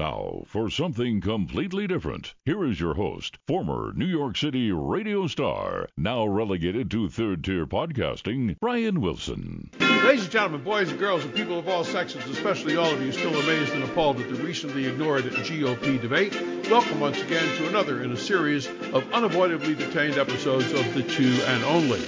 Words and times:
Now, 0.00 0.44
for 0.46 0.70
something 0.70 1.20
completely 1.20 1.86
different, 1.86 2.34
here 2.46 2.64
is 2.64 2.80
your 2.80 2.94
host, 2.94 3.36
former 3.46 3.92
New 3.94 4.06
York 4.06 4.34
City 4.34 4.72
radio 4.72 5.26
star, 5.26 5.90
now 5.94 6.26
relegated 6.26 6.90
to 6.92 7.10
third 7.10 7.44
tier 7.44 7.66
podcasting, 7.66 8.56
Brian 8.60 9.02
Wilson. 9.02 9.68
Ladies 9.78 10.22
and 10.22 10.30
gentlemen, 10.32 10.62
boys 10.62 10.88
and 10.88 10.98
girls, 10.98 11.22
and 11.22 11.34
people 11.34 11.58
of 11.58 11.68
all 11.68 11.84
sexes, 11.84 12.24
especially 12.30 12.76
all 12.76 12.90
of 12.90 13.02
you 13.02 13.12
still 13.12 13.38
amazed 13.40 13.74
and 13.74 13.84
appalled 13.84 14.18
at 14.20 14.30
the 14.30 14.42
recently 14.42 14.86
ignored 14.86 15.24
GOP 15.24 16.00
debate, 16.00 16.32
welcome 16.70 16.98
once 16.98 17.20
again 17.20 17.54
to 17.58 17.68
another 17.68 18.02
in 18.02 18.10
a 18.10 18.16
series 18.16 18.68
of 18.94 19.04
unavoidably 19.12 19.74
detained 19.74 20.16
episodes 20.16 20.72
of 20.72 20.94
The 20.94 21.02
Two 21.02 21.38
and 21.46 21.62
Only. 21.64 22.00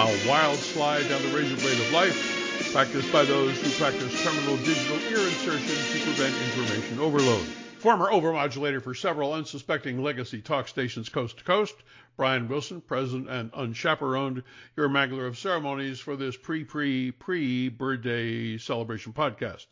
A 0.00 0.28
wild 0.28 0.58
slide 0.58 1.08
down 1.08 1.22
the 1.22 1.36
razor 1.36 1.54
blade 1.54 1.78
of 1.78 1.92
life 1.92 2.39
practiced 2.72 3.12
by 3.12 3.24
those 3.24 3.60
who 3.60 3.68
practice 3.82 4.22
terminal 4.22 4.56
digital 4.58 4.98
ear 5.10 5.18
insertion 5.26 5.76
to 5.92 5.98
prevent 6.04 6.32
information 6.34 7.00
overload. 7.00 7.44
Former 7.78 8.10
overmodulator 8.10 8.82
for 8.82 8.94
several 8.94 9.32
unsuspecting 9.32 10.02
legacy 10.02 10.42
talk 10.42 10.68
stations 10.68 11.08
coast 11.08 11.38
to 11.38 11.44
coast, 11.44 11.74
Brian 12.16 12.48
Wilson, 12.48 12.82
president 12.82 13.30
and 13.30 13.50
unchaperoned, 13.52 14.44
your 14.76 14.88
mangler 14.88 15.26
of 15.26 15.38
ceremonies 15.38 15.98
for 15.98 16.14
this 16.16 16.36
pre-pre-pre-birthday 16.36 18.58
celebration 18.58 19.14
podcast. 19.14 19.64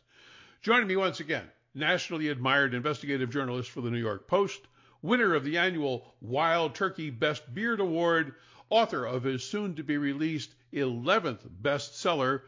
Joining 0.61 0.87
me 0.87 0.95
once 0.95 1.19
again, 1.19 1.47
nationally 1.75 2.29
admired 2.29 2.73
investigative 2.73 3.29
journalist 3.29 3.69
for 3.69 3.81
the 3.81 3.91
New 3.91 3.99
York 3.99 4.27
Post, 4.27 4.61
winner 5.01 5.35
of 5.35 5.45
the 5.45 5.57
annual 5.57 6.15
Wild 6.19 6.75
Turkey 6.75 7.11
Best 7.11 7.53
Beard 7.53 7.79
Award, 7.79 8.33
author 8.69 9.05
of 9.05 9.23
his 9.23 9.43
soon 9.43 9.75
to 9.75 9.83
be 9.83 9.97
released 9.97 10.53
11th 10.73 11.47
bestseller, 11.61 12.41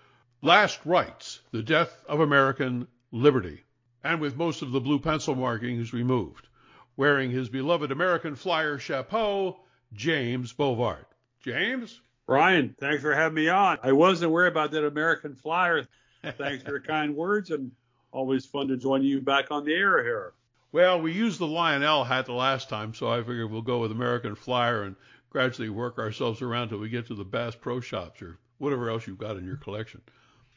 Last 0.44 0.84
Rights, 0.88 1.40
The 1.52 1.62
Death 1.62 2.04
of 2.08 2.20
American 2.20 2.88
Liberty, 3.12 3.62
and 4.04 4.20
with 4.20 4.36
most 4.36 4.64
of 4.64 4.72
the 4.72 4.80
blue 4.80 4.98
pencil 4.98 5.36
markings 5.36 5.94
removed, 5.94 6.48
wearing 6.98 7.30
his 7.30 7.48
beloved 7.48 7.92
American 7.92 8.34
flyer 8.34 8.80
chapeau, 8.80 9.60
James 9.94 10.52
Bovard. 10.52 11.06
James? 11.42 12.02
Brian, 12.26 12.76
thanks 12.80 13.04
for 13.04 13.14
having 13.14 13.36
me 13.36 13.50
on. 13.50 13.78
I 13.84 13.92
wasn't 13.92 14.30
aware 14.30 14.48
about 14.48 14.72
that 14.72 14.84
American 14.84 15.36
flyer. 15.36 15.86
Thanks 16.24 16.64
for 16.64 16.72
your 16.72 16.80
kind 16.88 17.16
words, 17.16 17.52
and 17.52 17.72
always 18.12 18.44
fun 18.48 18.70
to 18.70 18.78
join 18.78 19.04
you 19.04 19.22
back 19.22 19.52
on 19.52 19.64
the 19.64 19.76
air 19.76 20.04
here. 20.04 20.34
Well, 20.72 21.00
we 21.04 21.12
used 21.12 21.38
the 21.38 21.46
Lionel 21.46 22.04
hat 22.04 22.26
the 22.26 22.34
last 22.34 22.68
time, 22.68 22.96
so 22.96 23.12
I 23.12 23.20
figured 23.20 23.52
we'll 23.52 23.62
go 23.62 23.78
with 23.78 23.92
American 23.92 24.34
Flyer 24.34 24.82
and 24.82 24.96
gradually 25.30 25.70
work 25.70 26.00
ourselves 26.00 26.42
around 26.42 26.70
till 26.70 26.80
we 26.80 26.90
get 26.90 27.06
to 27.08 27.16
the 27.16 27.24
Bass 27.24 27.54
Pro 27.54 27.80
Shops 27.80 28.24
or 28.24 28.40
whatever 28.58 28.90
else 28.90 29.06
you've 29.06 29.20
got 29.20 29.38
in 29.38 29.46
your 29.46 29.58
collection. 29.58 30.02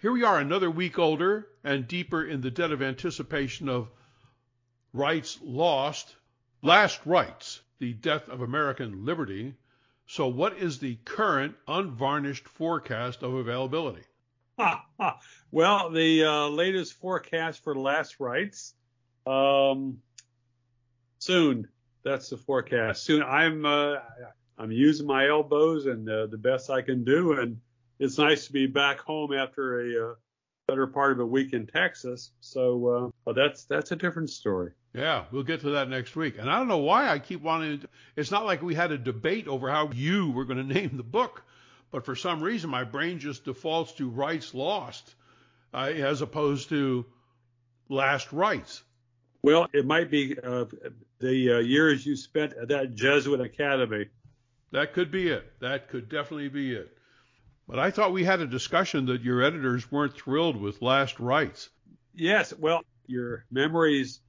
Here 0.05 0.13
we 0.13 0.23
are, 0.23 0.39
another 0.39 0.71
week 0.71 0.99
older 0.99 1.49
and 1.65 1.89
deeper 1.89 2.23
in 2.23 2.43
the 2.43 2.51
debt 2.51 2.73
of 2.73 2.83
anticipation 2.83 3.71
of 3.71 3.89
rights 4.93 5.39
lost, 5.43 6.15
last 6.61 7.01
rights, 7.07 7.63
the 7.79 7.95
death 7.95 8.29
of 8.29 8.43
American 8.43 9.07
liberty. 9.07 9.55
So, 10.07 10.29
what 10.29 10.59
is 10.59 10.79
the 10.79 10.97
current 11.07 11.55
unvarnished 11.67 12.47
forecast 12.47 13.23
of 13.23 13.33
availability? 13.33 14.03
well, 15.51 15.89
the 15.89 16.25
uh, 16.25 16.49
latest 16.49 17.01
forecast 17.01 17.65
for 17.65 17.75
last 17.75 18.21
rights 18.21 18.75
um, 19.27 20.03
soon. 21.19 21.67
That's 22.03 22.29
the 22.29 22.37
forecast. 22.37 23.05
Soon. 23.05 23.23
I'm 23.23 23.65
uh, 23.65 23.95
I'm 24.59 24.71
using 24.71 25.07
my 25.07 25.29
elbows 25.29 25.87
and 25.87 26.07
uh, 26.07 26.27
the 26.27 26.37
best 26.37 26.69
I 26.69 26.83
can 26.83 27.05
do, 27.05 27.41
and 27.41 27.59
it's 27.99 28.19
nice 28.19 28.47
to 28.47 28.53
be 28.53 28.67
back 28.67 29.01
home 29.01 29.33
after 29.33 29.81
a 29.81 30.11
uh, 30.11 30.15
better 30.67 30.87
part 30.87 31.13
of 31.13 31.21
a 31.21 31.27
week 31.27 31.53
in 31.53 31.67
Texas. 31.67 32.33
So, 32.41 32.89
uh, 32.89 33.11
but 33.25 33.37
that's 33.37 33.65
that's 33.65 33.93
a 33.93 33.97
different 33.97 34.31
story. 34.31 34.73
Yeah, 34.95 35.25
we'll 35.33 35.43
get 35.43 35.61
to 35.63 35.71
that 35.71 35.89
next 35.89 36.15
week. 36.15 36.37
And 36.39 36.49
I 36.49 36.59
don't 36.59 36.69
know 36.69 36.79
why 36.79 37.09
I 37.09 37.19
keep 37.19 37.43
wanting 37.43 37.81
to. 37.81 37.89
It's 38.17 38.31
not 38.31 38.45
like 38.45 38.63
we 38.63 38.75
had 38.75 38.93
a 38.93 38.99
debate 38.99 39.49
over 39.49 39.71
how 39.71 39.91
you 39.93 40.31
were 40.31 40.45
going 40.45 40.69
to 40.69 40.75
name 40.75 40.97
the 40.97 41.03
book, 41.03 41.43
but 41.91 42.05
for 42.05 42.15
some 42.15 42.43
reason 42.43 42.71
my 42.71 42.85
brain 42.85 43.19
just 43.19 43.45
defaults 43.45 43.93
to 43.95 44.09
rights 44.09 44.55
lost 44.55 45.15
uh, 45.73 45.91
as 45.95 46.23
opposed 46.23 46.69
to 46.71 47.05
last 47.89 48.33
rights. 48.33 48.83
Well, 49.43 49.69
it 49.75 49.85
might 49.85 50.11
be 50.11 50.39
uh, 50.39 50.65
the 51.19 51.57
uh, 51.57 51.59
years 51.59 52.07
you 52.07 52.17
spent 52.17 52.55
at 52.55 52.69
that 52.69 52.95
Jesuit 52.95 53.41
academy. 53.41 54.07
That 54.71 54.95
could 54.95 55.11
be 55.11 55.29
it. 55.29 55.61
That 55.61 55.89
could 55.89 56.09
definitely 56.09 56.49
be 56.49 56.75
it. 56.75 56.97
But 57.67 57.79
I 57.79 57.91
thought 57.91 58.13
we 58.13 58.25
had 58.25 58.41
a 58.41 58.47
discussion 58.47 59.07
that 59.07 59.23
your 59.23 59.43
editors 59.43 59.91
weren't 59.91 60.15
thrilled 60.15 60.57
with 60.57 60.83
Last 60.83 61.19
Rights. 61.19 61.71
Yes, 62.15 62.53
well, 62.53 62.83
your 63.07 63.45
memory 63.51 64.01
is 64.01 64.21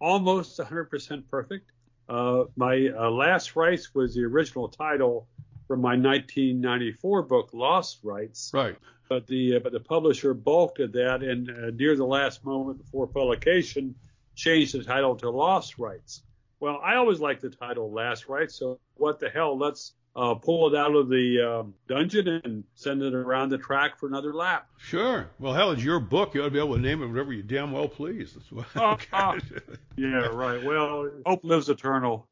almost 0.00 0.58
100% 0.58 1.22
perfect. 1.30 1.70
Uh, 2.08 2.44
my 2.56 2.88
uh, 2.88 3.10
Last 3.10 3.56
Rights 3.56 3.94
was 3.94 4.14
the 4.14 4.24
original 4.24 4.68
title 4.68 5.26
from 5.66 5.80
my 5.80 5.96
1994 5.96 7.22
book, 7.22 7.50
Lost 7.52 8.00
Rights. 8.02 8.50
Right. 8.52 8.76
But 9.08 9.26
the 9.26 9.56
uh, 9.56 9.58
but 9.60 9.72
the 9.72 9.80
publisher 9.80 10.34
balked 10.34 10.80
at 10.80 10.92
that, 10.92 11.22
and 11.22 11.50
uh, 11.50 11.70
near 11.70 11.96
the 11.96 12.04
last 12.04 12.44
moment 12.44 12.78
before 12.78 13.06
publication, 13.06 13.94
changed 14.34 14.74
the 14.74 14.84
title 14.84 15.16
to 15.16 15.30
Lost 15.30 15.78
Rights. 15.78 16.22
Well, 16.60 16.80
I 16.82 16.96
always 16.96 17.20
liked 17.20 17.42
the 17.42 17.50
title 17.50 17.90
Last 17.92 18.28
Rights, 18.28 18.54
so 18.54 18.78
what 18.94 19.18
the 19.18 19.28
hell? 19.28 19.58
Let's 19.58 19.92
uh, 20.14 20.34
pull 20.34 20.72
it 20.72 20.78
out 20.78 20.94
of 20.94 21.08
the 21.08 21.40
um, 21.40 21.74
dungeon 21.88 22.28
and 22.44 22.64
send 22.74 23.02
it 23.02 23.14
around 23.14 23.48
the 23.48 23.58
track 23.58 23.98
for 23.98 24.06
another 24.06 24.34
lap. 24.34 24.68
Sure. 24.78 25.30
Well, 25.38 25.54
hell, 25.54 25.70
it's 25.70 25.82
your 25.82 26.00
book. 26.00 26.34
You 26.34 26.42
ought 26.42 26.46
to 26.46 26.50
be 26.50 26.58
able 26.58 26.74
to 26.74 26.80
name 26.80 27.02
it 27.02 27.06
whatever 27.06 27.32
you 27.32 27.42
damn 27.42 27.72
well 27.72 27.88
please. 27.88 28.34
That's 28.34 28.52
what 28.52 28.66
oh, 28.76 28.98
oh. 29.12 29.38
yeah, 29.96 30.26
right. 30.26 30.62
Well, 30.62 31.10
hope 31.24 31.44
lives 31.44 31.68
eternal. 31.68 32.26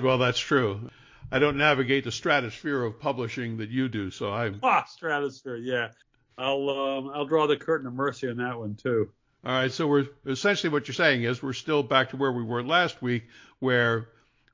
Well, 0.00 0.18
that's 0.18 0.38
true. 0.38 0.90
I 1.32 1.38
don't 1.38 1.56
navigate 1.56 2.04
the 2.04 2.12
stratosphere 2.12 2.84
of 2.84 3.00
publishing 3.00 3.56
that 3.58 3.70
you 3.70 3.88
do, 3.88 4.10
so 4.10 4.32
I'm. 4.32 4.60
Ah, 4.62 4.84
stratosphere. 4.84 5.56
Yeah, 5.56 5.90
I'll 6.38 6.68
um, 6.70 7.10
I'll 7.12 7.26
draw 7.26 7.46
the 7.46 7.56
curtain 7.56 7.86
of 7.86 7.94
mercy 7.94 8.28
on 8.28 8.36
that 8.36 8.58
one 8.58 8.76
too. 8.76 9.10
All 9.44 9.52
right. 9.52 9.72
So 9.72 9.88
we're 9.88 10.06
essentially 10.26 10.72
what 10.72 10.86
you're 10.86 10.94
saying 10.94 11.24
is 11.24 11.42
we're 11.42 11.52
still 11.52 11.82
back 11.82 12.10
to 12.10 12.16
where 12.16 12.32
we 12.32 12.44
were 12.44 12.62
last 12.62 13.02
week, 13.02 13.24
where 13.58 14.08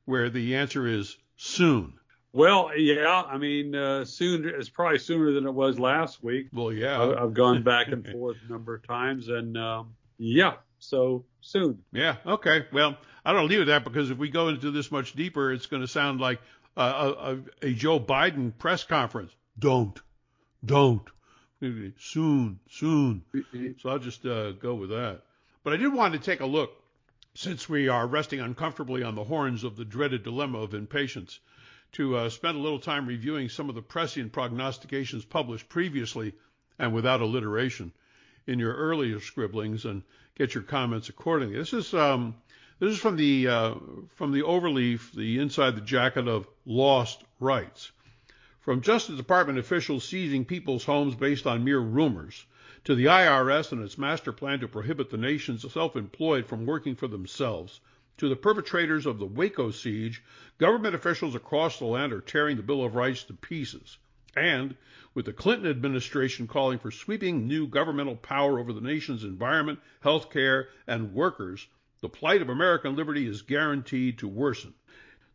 where 0.07 0.31
the 0.31 0.57
answer 0.57 0.87
is 0.87 1.17
soon. 1.37 1.93
Well, 2.33 2.71
yeah, 2.77 3.23
I 3.27 3.39
mean, 3.39 3.75
uh, 3.75 4.05
soon 4.05 4.49
it's 4.49 4.69
probably 4.69 4.99
sooner 4.99 5.33
than 5.33 5.47
it 5.47 5.53
was 5.53 5.81
last 5.81 6.23
week. 6.23 6.49
Well, 6.53 6.73
yeah, 6.73 7.01
I, 7.01 7.21
have 7.23 7.35
gone 7.35 7.63
back 7.65 7.89
and 7.89 8.07
forth 8.07 8.37
a 8.49 8.53
number 8.53 8.75
of 8.75 8.87
times, 8.87 9.29
and 9.29 9.57
um, 9.59 9.95
yeah, 10.17 10.55
so 10.79 11.25
soon. 11.41 11.83
Yeah, 11.93 12.17
okay. 12.25 12.67
Well, 12.73 12.97
I 13.25 13.33
don't 13.33 13.49
leave 13.49 13.61
it 13.61 13.65
that 13.67 13.83
because 13.83 14.11
if 14.11 14.19
we 14.19 14.29
go 14.29 14.49
into 14.49 14.71
this 14.71 14.93
much 14.93 15.15
deeper, 15.15 15.53
it's 15.53 15.67
going 15.67 15.83
to 15.83 15.89
sound 15.89 16.21
like 16.21 16.41
a, 16.77 16.83
a, 16.83 17.39
a 17.63 17.73
Joe 17.73 17.99
Biden 17.99 18.57
press 18.57 18.85
conference. 18.85 19.33
Don't, 19.59 19.99
don't, 20.65 21.03
soon, 21.99 22.61
soon. 22.71 23.23
So 23.79 23.91
I'll 23.91 23.99
just 23.99 24.25
uh, 24.25 24.53
go 24.53 24.75
with 24.75 24.91
that. 24.91 25.23
But 25.65 25.75
I 25.75 25.77
did 25.77 25.93
want 25.93 26.15
to 26.15 26.21
take 26.21 26.41
a 26.41 26.47
look, 26.47 26.71
since 27.35 27.69
we 27.69 27.89
are 27.89 28.07
resting 28.07 28.41
uncomfortably 28.41 29.03
on 29.03 29.17
the 29.17 29.25
horns 29.25 29.65
of 29.65 29.77
the 29.77 29.85
dreaded 29.85 30.23
dilemma 30.23 30.59
of 30.59 30.75
impatience 30.75 31.41
to 31.93 32.17
uh, 32.17 32.31
spend 32.31 32.57
a 32.57 32.61
little 32.61 32.79
time 32.79 33.07
reviewing 33.07 33.49
some 33.49 33.69
of 33.69 33.75
the 33.75 33.83
prescient 33.83 34.33
prognostications 34.33 35.25
published 35.25 35.69
previously 35.69 36.33
and 36.79 36.95
without 36.95 37.21
alliteration 37.21 37.93
in 38.47 38.59
your 38.59 38.75
earlier 38.75 39.21
scribblings 39.21 39.85
and 39.85 40.03
get 40.37 40.55
your 40.55 40.63
comments 40.63 41.09
accordingly. 41.09 41.57
This 41.57 41.73
is 41.73 41.93
um, 41.95 42.35
this 42.79 42.93
is 42.93 42.99
from 42.99 43.17
the 43.17 43.49
uh, 43.49 43.75
from 44.15 44.33
the 44.33 44.43
overleaf, 44.43 45.13
the 45.13 45.39
inside 45.39 45.77
the 45.77 45.83
jacket 45.83 46.27
of 46.27 46.49
Lost 46.65 47.23
Rights, 47.39 47.93
From 48.61 48.81
Justice 48.81 49.17
Department 49.17 49.59
officials 49.59 50.05
seizing 50.05 50.45
people's 50.45 50.85
homes 50.85 51.15
based 51.15 51.47
on 51.47 51.65
mere 51.65 51.79
rumors, 51.79 52.45
to 52.85 52.95
the 52.95 53.07
IRS 53.07 53.73
and 53.73 53.83
its 53.83 53.99
master 53.99 54.33
plan 54.33 54.61
to 54.61 54.69
prohibit 54.69 55.11
the 55.11 55.19
nation's 55.19 55.71
self-employed 55.71 56.47
from 56.47 56.65
working 56.65 56.95
for 56.95 57.07
themselves, 57.07 57.81
to 58.21 58.29
the 58.29 58.37
perpetrators 58.37 59.07
of 59.07 59.19
the 59.19 59.25
Waco 59.25 59.71
siege, 59.71 60.23
government 60.59 60.95
officials 60.95 61.35
across 61.35 61.79
the 61.79 61.87
land 61.87 62.13
are 62.13 62.21
tearing 62.21 62.59
the 62.59 62.63
Bill 62.63 62.85
of 62.85 62.95
Rights 62.95 63.25
to 63.25 63.33
pieces. 63.33 63.97
And 64.37 64.77
with 65.15 65.25
the 65.25 65.33
Clinton 65.33 65.71
administration 65.71 66.47
calling 66.47 66.79
for 66.79 66.91
sweeping 66.91 67.49
new 67.49 67.67
governmental 67.67 68.17
power 68.17 68.59
over 68.59 68.75
the 68.75 68.83
nation's 68.83 69.25
environment, 69.25 69.79
health 70.03 70.31
care, 70.31 70.69
and 70.87 71.15
workers, 71.15 71.67
the 72.03 72.11
plight 72.11 72.43
of 72.43 72.51
American 72.51 72.95
liberty 72.95 73.27
is 73.27 73.41
guaranteed 73.41 74.19
to 74.19 74.29
worsen. 74.29 74.75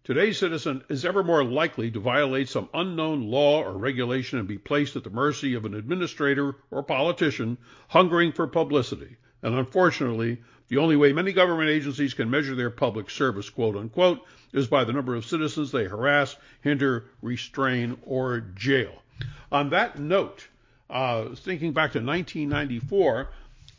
Today's 0.03 0.37
citizen 0.37 0.83
is 0.87 1.05
ever 1.05 1.23
more 1.23 1.43
likely 1.43 1.89
to 1.89 1.99
violate 1.99 2.49
some 2.49 2.69
unknown 2.71 3.23
law 3.31 3.63
or 3.63 3.75
regulation 3.79 4.37
and 4.37 4.47
be 4.47 4.59
placed 4.59 4.95
at 4.95 5.03
the 5.03 5.09
mercy 5.09 5.55
of 5.55 5.65
an 5.65 5.73
administrator 5.73 6.55
or 6.69 6.83
politician 6.83 7.57
hungering 7.87 8.31
for 8.31 8.45
publicity. 8.45 9.17
And 9.45 9.53
unfortunately, 9.53 10.41
the 10.69 10.77
only 10.77 10.95
way 10.95 11.13
many 11.13 11.31
government 11.31 11.69
agencies 11.69 12.15
can 12.15 12.31
measure 12.31 12.55
their 12.55 12.71
public 12.71 13.11
service, 13.11 13.47
quote 13.47 13.75
unquote, 13.75 14.25
is 14.53 14.65
by 14.65 14.83
the 14.83 14.91
number 14.91 15.13
of 15.13 15.23
citizens 15.23 15.71
they 15.71 15.83
harass, 15.83 16.35
hinder, 16.61 17.05
restrain, 17.21 17.95
or 18.07 18.39
jail. 18.55 19.03
On 19.51 19.69
that 19.69 19.99
note, 19.99 20.47
uh, 20.89 21.35
thinking 21.35 21.73
back 21.73 21.91
to 21.91 21.99
1994, 21.99 23.29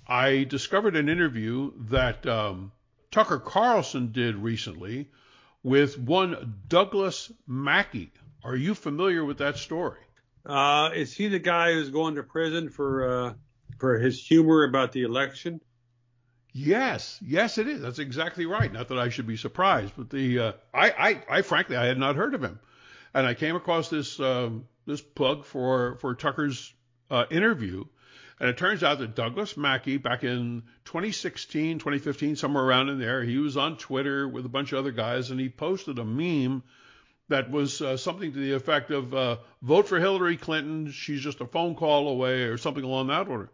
I 0.06 0.44
discovered 0.44 0.94
an 0.94 1.08
interview 1.08 1.72
that 1.90 2.24
um, 2.28 2.70
Tucker 3.10 3.40
Carlson 3.40 4.12
did 4.12 4.36
recently 4.36 5.08
with 5.64 5.98
one 5.98 6.60
Douglas 6.68 7.32
Mackey. 7.48 8.12
Are 8.44 8.54
you 8.54 8.76
familiar 8.76 9.24
with 9.24 9.38
that 9.38 9.56
story? 9.56 9.98
Uh, 10.44 10.90
is 10.94 11.12
he 11.12 11.26
the 11.26 11.40
guy 11.40 11.72
who's 11.72 11.90
going 11.90 12.14
to 12.14 12.22
prison 12.22 12.70
for 12.70 13.08
uh, 13.08 13.34
for 13.78 13.98
his 13.98 14.24
humor 14.24 14.64
about 14.64 14.92
the 14.92 15.02
election? 15.02 15.60
Yes, 16.58 17.18
yes, 17.22 17.58
it 17.58 17.68
is. 17.68 17.82
That's 17.82 17.98
exactly 17.98 18.46
right. 18.46 18.72
Not 18.72 18.88
that 18.88 18.98
I 18.98 19.10
should 19.10 19.26
be 19.26 19.36
surprised, 19.36 19.92
but 19.94 20.08
the 20.08 20.38
uh, 20.38 20.52
I, 20.72 20.90
I, 20.90 21.22
I 21.38 21.42
frankly 21.42 21.76
I 21.76 21.84
had 21.84 21.98
not 21.98 22.16
heard 22.16 22.34
of 22.34 22.42
him, 22.42 22.58
and 23.12 23.26
I 23.26 23.34
came 23.34 23.56
across 23.56 23.90
this 23.90 24.18
um, 24.20 24.64
this 24.86 25.02
plug 25.02 25.44
for 25.44 25.96
for 25.96 26.14
Tucker's 26.14 26.72
uh, 27.10 27.26
interview, 27.30 27.84
and 28.40 28.48
it 28.48 28.56
turns 28.56 28.82
out 28.82 29.00
that 29.00 29.14
Douglas 29.14 29.58
Mackey 29.58 29.98
back 29.98 30.24
in 30.24 30.62
2016, 30.86 31.78
2015, 31.78 32.36
somewhere 32.36 32.64
around 32.64 32.88
in 32.88 32.98
there, 32.98 33.22
he 33.22 33.36
was 33.36 33.58
on 33.58 33.76
Twitter 33.76 34.26
with 34.26 34.46
a 34.46 34.48
bunch 34.48 34.72
of 34.72 34.78
other 34.78 34.92
guys, 34.92 35.30
and 35.30 35.38
he 35.38 35.50
posted 35.50 35.98
a 35.98 36.04
meme 36.06 36.62
that 37.28 37.50
was 37.50 37.82
uh, 37.82 37.98
something 37.98 38.32
to 38.32 38.38
the 38.38 38.54
effect 38.54 38.90
of 38.90 39.12
uh, 39.14 39.36
"Vote 39.60 39.88
for 39.88 40.00
Hillary 40.00 40.38
Clinton. 40.38 40.90
She's 40.90 41.20
just 41.20 41.42
a 41.42 41.46
phone 41.46 41.74
call 41.74 42.08
away," 42.08 42.44
or 42.44 42.56
something 42.56 42.84
along 42.84 43.08
that 43.08 43.28
order. 43.28 43.50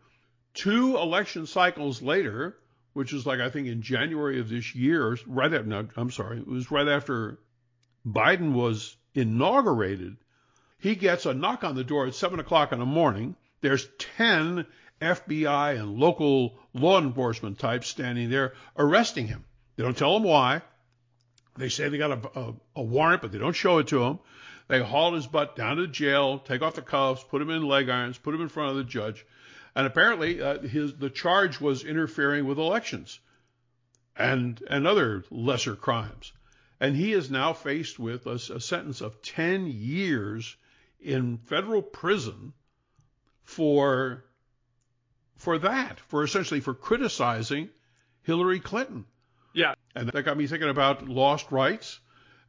Two 0.55 0.97
election 0.97 1.47
cycles 1.47 2.03
later 2.03 2.57
which 2.93 3.13
is 3.13 3.27
like 3.27 3.41
I 3.41 3.51
think 3.51 3.69
in 3.69 3.83
January 3.83 4.41
of 4.41 4.49
this 4.49 4.75
year, 4.75 5.17
right 5.27 5.53
after, 5.53 5.67
no, 5.67 5.89
I'm 5.97 6.11
sorry, 6.11 6.39
it 6.39 6.47
was 6.47 6.71
right 6.71 6.89
after 6.89 7.39
Biden 8.07 8.53
was 8.53 8.97
inaugurated. 9.15 10.17
He 10.79 10.95
gets 10.95 11.27
a 11.27 11.35
knock 11.35 11.65
on 11.65 11.75
the 11.75 11.85
door 11.85 12.07
at 12.07 12.15
seven 12.15 12.41
o'clock 12.41 12.73
in 12.73 12.79
the 12.79 12.85
morning. 12.85 13.37
There's 13.61 13.87
10 14.17 14.67
FBI 15.01 15.79
and 15.79 15.99
local 15.99 16.59
law 16.75 16.99
enforcement 16.99 17.59
types 17.59 17.89
standing 17.89 18.31
there 18.31 18.55
arresting 18.77 19.29
him. 19.29 19.45
They 19.77 19.85
don't 19.85 19.97
tell 19.97 20.17
him 20.17 20.25
why. 20.25 20.63
They 21.57 21.69
say 21.69 21.89
they 21.89 21.99
got 21.99 22.13
a, 22.13 22.39
a, 22.39 22.55
a 22.77 22.83
warrant, 22.83 23.23
but 23.23 23.31
they 23.31 23.39
don't 23.39 23.53
show 23.53 23.79
it 23.79 23.89
to 23.89 24.03
him. 24.03 24.19
They 24.69 24.83
haul 24.83 25.15
his 25.15 25.27
butt 25.27 25.55
down 25.55 25.77
to 25.77 25.87
jail, 25.87 26.39
take 26.39 26.63
off 26.63 26.75
the 26.75 26.83
cuffs, 26.83 27.25
put 27.25 27.43
him 27.43 27.51
in 27.51 27.67
leg 27.67 27.89
irons, 27.89 28.19
put 28.19 28.35
him 28.35 28.41
in 28.41 28.49
front 28.49 28.71
of 28.71 28.77
the 28.77 28.85
judge. 28.85 29.25
And 29.75 29.87
apparently, 29.87 30.41
uh, 30.41 30.61
his 30.61 30.95
the 30.95 31.11
charge 31.11 31.61
was 31.61 31.85
interfering 31.85 32.47
with 32.47 32.59
elections 32.59 33.21
and 34.17 34.63
and 34.69 34.87
other 34.87 35.25
lesser 35.31 35.77
crimes. 35.77 36.33
And 36.81 36.97
he 36.97 37.13
is 37.13 37.31
now 37.31 37.53
faced 37.53 37.99
with 37.99 38.27
a, 38.27 38.35
a 38.55 38.61
sentence 38.61 39.01
of 39.01 39.23
10 39.23 39.69
years 39.69 40.57
in 41.01 41.39
federal 41.39 41.81
prison 41.81 42.53
for 43.45 44.25
for 45.37 45.59
that, 45.59 46.01
for 46.01 46.23
essentially 46.23 46.61
for 46.61 46.75
criticizing 46.75 47.71
Hillary 48.23 48.61
Clinton. 48.61 49.07
Yeah. 49.53 49.75
And 49.95 50.09
that 50.09 50.23
got 50.23 50.37
me 50.37 50.47
thinking 50.47 50.69
about 50.69 51.09
lost 51.09 51.51
rights 51.51 51.99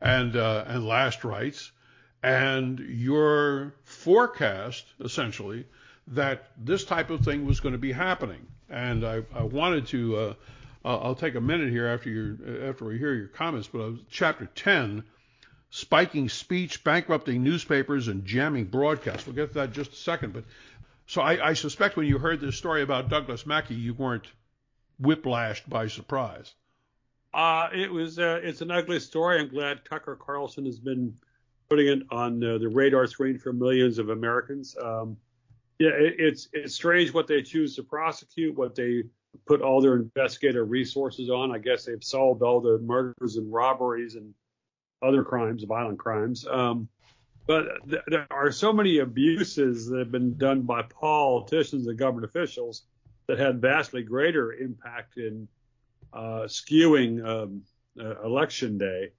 and 0.02 0.36
uh, 0.36 0.66
and 0.68 0.86
last 0.86 1.24
rights 1.24 1.72
and 2.24 2.80
your 2.80 3.76
forecast 3.84 4.86
essentially 5.02 5.66
that 6.08 6.52
this 6.58 6.84
type 6.84 7.10
of 7.10 7.22
thing 7.22 7.46
was 7.46 7.60
going 7.60 7.74
to 7.74 7.80
be 7.80 7.92
happening. 7.92 8.48
And 8.70 9.06
I, 9.06 9.24
I 9.34 9.44
wanted 9.44 9.88
to, 9.88 10.18
uh, 10.18 10.34
I'll 10.84 11.16
take 11.16 11.36
a 11.36 11.42
minute 11.42 11.70
here 11.70 11.88
after 11.88 12.10
your, 12.10 12.70
after 12.70 12.86
we 12.86 12.98
hear 12.98 13.14
your 13.14 13.28
comments, 13.28 13.70
but 13.72 13.80
was, 13.80 14.00
chapter 14.10 14.46
10, 14.48 15.04
spiking 15.70 16.30
speech, 16.30 16.84
bankrupting 16.84 17.44
newspapers, 17.44 18.08
and 18.08 18.26
jamming 18.26 18.66
broadcasts. 18.66 19.26
We'll 19.26 19.36
get 19.36 19.50
to 19.50 19.54
that 19.56 19.70
in 19.70 19.74
just 19.74 19.94
a 19.94 19.96
second. 19.96 20.34
But 20.34 20.44
so 21.08 21.22
I, 21.22 21.50
I 21.50 21.54
suspect 21.54 21.96
when 21.96 22.08
you 22.08 22.18
heard 22.18 22.42
this 22.42 22.58
story 22.58 22.82
about 22.82 23.10
Douglas 23.10 23.46
Mackey, 23.46 23.76
you 23.76 23.94
weren't 23.94 24.28
whiplashed 25.02 25.68
by 25.68 25.88
surprise. 25.88 26.54
Uh, 27.34 27.70
it 27.74 27.92
was, 27.92 28.20
uh, 28.20 28.40
it's 28.44 28.62
an 28.62 28.70
ugly 28.70 29.00
story. 29.00 29.40
I'm 29.40 29.50
glad 29.50 29.84
Tucker 29.86 30.16
Carlson 30.16 30.66
has 30.66 30.80
been 30.80 31.16
putting 31.70 31.88
it 31.88 32.04
on 32.12 32.44
uh, 32.44 32.60
the 32.60 32.68
radar 32.68 33.08
screen 33.08 33.40
for 33.40 33.52
millions 33.52 33.98
of 33.98 34.10
Americans. 34.10 34.76
Um, 34.80 35.18
yeah, 35.80 35.90
it, 35.90 36.16
it's 36.20 36.48
it's 36.54 36.76
strange 36.76 37.14
what 37.14 37.28
they 37.28 37.42
choose 37.42 37.76
to 37.76 37.84
prosecute, 37.84 38.56
what 38.56 38.76
they 38.76 39.04
put 39.48 39.62
all 39.62 39.82
their 39.82 39.96
investigative 39.96 40.70
resources 40.70 41.30
on. 41.30 41.52
I 41.52 41.58
guess 41.58 41.86
they've 41.86 42.04
solved 42.04 42.42
all 42.42 42.62
the 42.62 42.80
murders 42.80 43.38
and 43.38 43.52
robberies 43.52 44.16
and 44.16 44.34
other 45.02 45.24
crimes, 45.24 45.64
violent 45.64 46.00
crimes. 46.00 46.46
Um, 46.48 46.88
but 47.46 47.66
th- 47.90 48.04
there 48.08 48.28
are 48.32 48.52
so 48.52 48.72
many 48.72 49.00
abuses 49.00 49.88
that 49.90 50.00
have 50.00 50.12
been 50.12 50.38
done 50.38 50.62
by 50.62 50.84
politicians 50.84 51.88
and 51.88 51.98
government 51.98 52.26
officials 52.26 52.84
that 53.28 53.38
had 53.38 53.62
vastly 53.62 54.04
greater 54.04 54.54
impact 54.54 55.18
in 55.18 55.48
uh, 56.14 56.44
skewing 56.46 57.26
um, 57.26 57.64
uh, 58.00 58.22
election 58.24 58.78
day. 58.78 59.12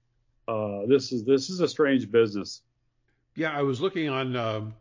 Uh, 0.47 0.87
this 0.87 1.13
is 1.13 1.25
this 1.25 1.51
is 1.51 1.61
a 1.61 1.69
strange 1.69 2.11
business. 2.11 2.63
Yeah, 3.37 3.57
I 3.57 3.63
was 3.63 3.81
looking 3.81 4.09
on 4.09 4.37
um, 4.37 4.75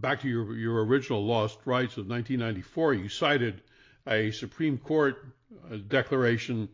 back 0.00 0.22
to 0.22 0.28
your, 0.28 0.56
your 0.56 0.84
original 0.84 1.24
lost 1.24 1.58
rights 1.64 1.96
of 1.96 2.08
1994, 2.08 2.94
you 2.94 3.08
cited 3.08 3.60
a 4.06 4.30
Supreme 4.30 4.78
Court 4.78 5.24
uh, 5.70 5.76
declaration 5.76 6.68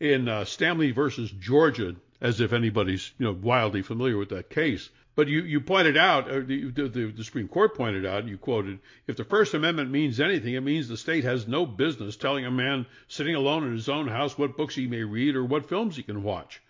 in 0.00 0.28
uh, 0.28 0.44
Stanley 0.44 0.90
versus 0.90 1.30
Georgia, 1.30 1.94
as 2.20 2.40
if 2.40 2.52
anybody's 2.52 3.12
you 3.18 3.26
know 3.26 3.32
wildly 3.32 3.82
familiar 3.82 4.16
with 4.18 4.30
that 4.30 4.50
case. 4.50 4.90
But 5.14 5.28
you, 5.28 5.42
you 5.42 5.60
pointed 5.60 5.96
out, 5.96 6.30
uh, 6.30 6.40
the, 6.40 6.70
the, 6.70 7.12
the 7.14 7.24
Supreme 7.24 7.48
Court 7.48 7.76
pointed 7.76 8.06
out, 8.06 8.26
you 8.26 8.38
quoted, 8.38 8.78
if 9.06 9.16
the 9.16 9.24
First 9.24 9.52
Amendment 9.52 9.90
means 9.90 10.18
anything, 10.18 10.54
it 10.54 10.62
means 10.62 10.88
the 10.88 10.96
state 10.96 11.24
has 11.24 11.46
no 11.46 11.66
business 11.66 12.16
telling 12.16 12.46
a 12.46 12.50
man 12.50 12.86
sitting 13.08 13.34
alone 13.34 13.64
in 13.64 13.72
his 13.72 13.90
own 13.90 14.08
house 14.08 14.38
what 14.38 14.56
books 14.56 14.74
he 14.74 14.86
may 14.86 15.02
read 15.02 15.36
or 15.36 15.44
what 15.44 15.68
films 15.68 15.96
he 15.96 16.02
can 16.02 16.22
watch. 16.22 16.62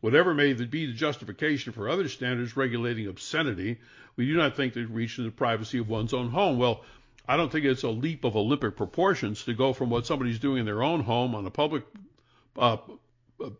Whatever 0.00 0.32
may 0.32 0.52
be 0.54 0.86
the 0.86 0.92
justification 0.92 1.72
for 1.72 1.88
other 1.88 2.08
standards 2.08 2.56
regulating 2.56 3.06
obscenity, 3.06 3.78
we 4.16 4.26
do 4.26 4.34
not 4.34 4.56
think 4.56 4.74
that 4.74 4.86
reaching 4.86 5.24
the 5.24 5.30
privacy 5.30 5.78
of 5.78 5.88
one's 5.88 6.14
own 6.14 6.30
home. 6.30 6.58
Well, 6.58 6.84
I 7.28 7.36
don't 7.36 7.52
think 7.52 7.66
it's 7.66 7.82
a 7.82 7.90
leap 7.90 8.24
of 8.24 8.34
Olympic 8.34 8.76
proportions 8.76 9.44
to 9.44 9.54
go 9.54 9.72
from 9.72 9.90
what 9.90 10.06
somebody's 10.06 10.38
doing 10.38 10.60
in 10.60 10.66
their 10.66 10.82
own 10.82 11.00
home 11.00 11.34
on 11.34 11.46
a 11.46 11.50
public, 11.50 11.84
uh, 12.58 12.78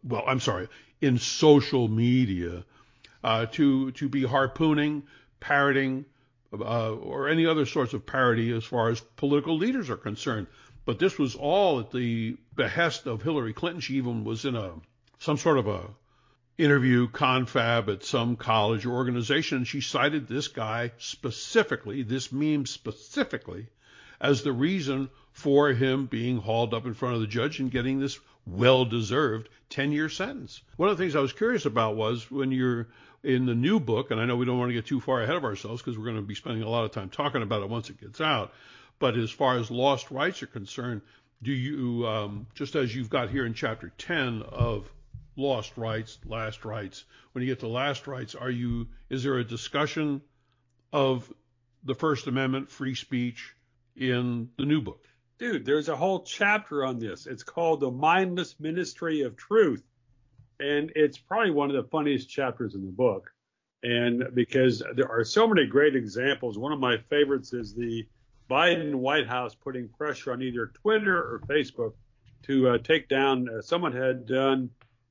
well, 0.02 0.24
I'm 0.26 0.40
sorry, 0.40 0.68
in 1.00 1.18
social 1.18 1.88
media, 1.88 2.64
uh, 3.22 3.46
to 3.46 3.92
to 3.92 4.08
be 4.08 4.22
harpooning, 4.22 5.02
parroting, 5.40 6.06
uh, 6.52 6.92
or 6.92 7.28
any 7.28 7.46
other 7.46 7.66
sorts 7.66 7.92
of 7.92 8.06
parody 8.06 8.50
as 8.50 8.64
far 8.64 8.88
as 8.88 9.00
political 9.00 9.56
leaders 9.56 9.90
are 9.90 9.96
concerned. 9.96 10.46
But 10.86 10.98
this 10.98 11.18
was 11.18 11.36
all 11.36 11.80
at 11.80 11.90
the 11.90 12.36
behest 12.56 13.06
of 13.06 13.22
Hillary 13.22 13.52
Clinton. 13.52 13.80
She 13.80 13.96
even 13.96 14.24
was 14.24 14.46
in 14.46 14.56
a 14.56 14.72
some 15.18 15.36
sort 15.36 15.58
of 15.58 15.68
a 15.68 15.82
interview 16.58 17.08
confab 17.08 17.88
at 17.88 18.04
some 18.04 18.36
college 18.36 18.86
or 18.86 18.92
organization, 18.92 19.58
and 19.58 19.66
she 19.66 19.80
cited 19.80 20.26
this 20.26 20.48
guy 20.48 20.92
specifically, 20.98 22.02
this 22.02 22.32
meme 22.32 22.66
specifically, 22.66 23.66
as 24.20 24.42
the 24.42 24.52
reason 24.52 25.08
for 25.32 25.70
him 25.70 26.06
being 26.06 26.38
hauled 26.38 26.74
up 26.74 26.86
in 26.86 26.94
front 26.94 27.14
of 27.14 27.20
the 27.20 27.26
judge 27.26 27.60
and 27.60 27.70
getting 27.70 27.98
this 27.98 28.18
well-deserved 28.46 29.48
10-year 29.70 30.08
sentence. 30.08 30.60
One 30.76 30.88
of 30.88 30.98
the 30.98 31.02
things 31.02 31.16
I 31.16 31.20
was 31.20 31.32
curious 31.32 31.66
about 31.66 31.96
was 31.96 32.30
when 32.30 32.50
you're 32.50 32.88
in 33.22 33.46
the 33.46 33.54
new 33.54 33.80
book, 33.80 34.10
and 34.10 34.20
I 34.20 34.24
know 34.24 34.36
we 34.36 34.46
don't 34.46 34.58
want 34.58 34.70
to 34.70 34.74
get 34.74 34.86
too 34.86 35.00
far 35.00 35.22
ahead 35.22 35.36
of 35.36 35.44
ourselves 35.44 35.82
because 35.82 35.98
we're 35.98 36.04
going 36.04 36.16
to 36.16 36.22
be 36.22 36.34
spending 36.34 36.62
a 36.62 36.68
lot 36.68 36.84
of 36.84 36.90
time 36.90 37.10
talking 37.10 37.42
about 37.42 37.62
it 37.62 37.68
once 37.68 37.90
it 37.90 38.00
gets 38.00 38.20
out. 38.20 38.52
But 38.98 39.16
as 39.16 39.30
far 39.30 39.56
as 39.56 39.70
lost 39.70 40.10
rights 40.10 40.42
are 40.42 40.46
concerned, 40.46 41.02
do 41.42 41.52
you, 41.52 42.06
um, 42.06 42.46
just 42.54 42.74
as 42.74 42.94
you've 42.94 43.10
got 43.10 43.30
here 43.30 43.46
in 43.46 43.54
chapter 43.54 43.92
10 43.96 44.42
of 44.42 44.90
lost 45.40 45.76
rights, 45.76 46.18
last 46.24 46.64
rights. 46.64 47.04
When 47.32 47.42
you 47.42 47.50
get 47.50 47.60
to 47.60 47.68
last 47.68 48.06
rights, 48.06 48.34
are 48.34 48.50
you 48.50 48.88
is 49.08 49.22
there 49.22 49.38
a 49.38 49.44
discussion 49.44 50.20
of 50.92 51.32
the 51.84 51.94
First 51.94 52.26
Amendment, 52.26 52.70
free 52.70 52.94
speech 52.94 53.54
in 53.96 54.50
the 54.56 54.64
new 54.64 54.80
book? 54.80 55.06
Dude, 55.38 55.64
there's 55.64 55.88
a 55.88 55.96
whole 55.96 56.22
chapter 56.22 56.84
on 56.84 56.98
this. 56.98 57.26
It's 57.26 57.42
called 57.42 57.80
The 57.80 57.90
Mindless 57.90 58.60
Ministry 58.60 59.22
of 59.22 59.36
Truth. 59.36 59.82
And 60.58 60.92
it's 60.94 61.16
probably 61.16 61.50
one 61.50 61.70
of 61.70 61.76
the 61.76 61.88
funniest 61.88 62.28
chapters 62.28 62.74
in 62.74 62.84
the 62.84 62.92
book. 62.92 63.32
And 63.82 64.34
because 64.34 64.82
there 64.94 65.10
are 65.10 65.24
so 65.24 65.48
many 65.48 65.66
great 65.66 65.96
examples, 65.96 66.58
one 66.58 66.72
of 66.72 66.78
my 66.78 66.98
favorites 67.08 67.54
is 67.54 67.74
the 67.74 68.06
Biden 68.50 68.96
White 68.96 69.26
House 69.26 69.54
putting 69.54 69.88
pressure 69.88 70.32
on 70.32 70.42
either 70.42 70.66
Twitter 70.66 71.16
or 71.16 71.40
Facebook 71.48 71.94
to 72.42 72.68
uh, 72.68 72.78
take 72.78 73.08
down. 73.08 73.48
Uh, 73.48 73.62
someone 73.62 73.92
had 73.92 74.26
done 74.26 74.68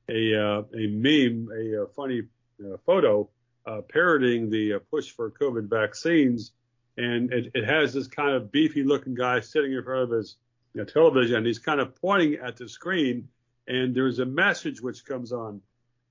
a 0.10 0.36
uh, 0.36 0.64
a 0.76 0.88
meme, 0.88 1.50
a, 1.56 1.84
a 1.84 1.88
funny 1.88 2.24
uh, 2.64 2.78
photo 2.86 3.30
uh, 3.66 3.82
parodying 3.82 4.50
the 4.50 4.74
uh, 4.74 4.80
push 4.90 5.12
for 5.12 5.32
COVID 5.32 5.70
vaccines, 5.70 6.52
and 6.98 7.32
it, 7.32 7.52
it, 7.54 7.66
has 7.66 7.94
this 7.94 8.08
kind 8.08 8.36
of 8.36 8.52
beefy 8.52 8.84
looking 8.84 9.14
guy 9.14 9.40
sitting 9.40 9.74
in 9.74 9.84
front 9.84 10.04
of 10.04 10.12
his 10.12 10.38
you 10.74 10.82
know, 10.82 10.86
television, 10.86 11.38
and 11.38 11.46
he's 11.46 11.60
kind 11.60 11.80
of 11.80 11.96
pointing 11.96 12.36
at 12.44 12.58
the 12.58 12.68
screen, 12.68 13.28
and 13.68 13.94
there's 13.94 14.20
a 14.20 14.26
message 14.26 14.82
which 14.82 15.06
comes 15.06 15.32
on 15.32 15.62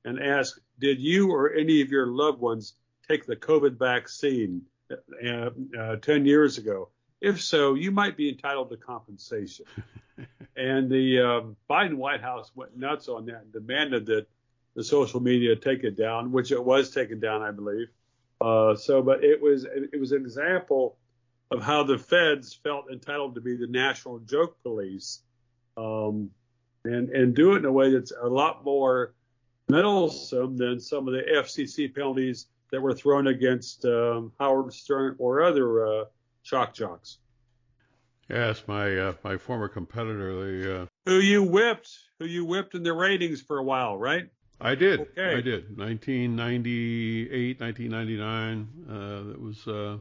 and 0.05 0.21
asks, 0.23 0.61
"Did 0.79 1.01
you 1.01 1.33
or 1.33 1.53
any 1.53 1.81
of 1.81 1.91
your 1.91 2.07
loved 2.07 2.41
ones 2.41 2.75
take 3.09 3.27
the 3.27 3.37
COVID 3.37 3.79
vaccine 3.79 4.63
uh, 5.25 5.51
uh, 5.79 5.97
10 5.97 6.27
years 6.27 6.59
ago? 6.59 6.91
If 7.21 7.43
so, 7.43 7.75
you 7.75 7.91
might 7.91 8.17
be 8.17 8.29
entitled 8.29 8.71
to 8.71 8.77
compensation." 8.77 9.67
And 10.59 10.91
the 10.91 11.21
uh, 11.21 11.73
Biden 11.73 11.95
White 11.95 12.21
House 12.21 12.51
went 12.55 12.77
nuts 12.77 13.09
on 13.09 13.27
that 13.27 13.43
and 13.43 13.53
demanded 13.53 14.07
that 14.07 14.27
the 14.75 14.83
social 14.83 15.21
media 15.21 15.55
take 15.55 15.85
it 15.85 15.97
down, 15.97 16.33
which 16.33 16.51
it 16.51 16.63
was 16.63 16.91
taken 16.91 17.21
down, 17.21 17.43
I 17.43 17.53
believe. 17.53 17.87
Uh, 18.41 18.75
so, 18.75 19.01
but 19.01 19.23
it 19.23 19.41
was 19.41 19.65
it 19.65 19.99
was 19.99 20.13
an 20.13 20.21
example 20.21 20.97
of 21.51 21.63
how 21.63 21.85
the 21.85 21.97
feds 21.97 22.55
felt 22.55 22.91
entitled 22.91 23.37
to 23.37 23.41
be 23.41 23.57
the 23.57 23.67
national 23.69 24.19
joke 24.21 24.61
police, 24.63 25.23
um, 25.77 26.31
and 26.85 27.09
and 27.11 27.35
do 27.35 27.55
it 27.55 27.59
in 27.59 27.65
a 27.65 27.73
way 27.73 27.93
that's 27.93 28.13
a 28.21 28.29
lot 28.29 28.65
more 28.65 29.15
meddlesome 29.69 30.57
than 30.57 30.81
some 30.81 31.07
of 31.07 31.15
the 31.15 31.23
FCC 31.23 31.93
penalties 31.95 32.47
that 32.71 32.81
were 32.81 32.95
thrown 32.95 33.29
against 33.29 33.85
um, 33.85 34.33
Howard 34.39 34.73
Stern 34.73 35.17
or 35.19 35.43
other 35.43 35.87
uh, 35.87 36.05
shock 36.43 36.75
jocks. 36.75 37.19
Yes, 38.29 38.63
my 38.67 38.97
uh, 38.97 39.13
my 39.25 39.39
former 39.39 39.69
competitor, 39.69 40.35
the 40.35 40.83
uh... 40.83 40.87
who 41.07 41.19
you 41.19 41.43
whipped, 41.43 41.91
who 42.19 42.27
you 42.27 42.45
whipped 42.45 42.75
in 42.75 42.83
the 42.83 42.93
ratings 42.93 43.41
for 43.41 43.59
a 43.59 43.65
while, 43.65 43.97
right? 43.97 44.29
I 44.61 44.75
did. 44.75 45.01
Okay. 45.01 45.37
I 45.37 45.41
did. 45.41 45.79
1998, 45.79 47.61
1999. 47.61 48.69
Uh, 48.89 49.31
that 49.31 49.41
was 49.41 49.69
uh, 49.69 49.99